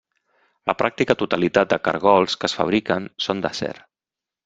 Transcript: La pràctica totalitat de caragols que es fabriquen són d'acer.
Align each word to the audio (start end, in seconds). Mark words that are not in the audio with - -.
La 0.69 0.73
pràctica 0.79 1.17
totalitat 1.19 1.71
de 1.75 1.79
caragols 1.89 2.39
que 2.45 2.51
es 2.53 2.59
fabriquen 2.63 3.07
són 3.27 3.45
d'acer. 3.47 3.75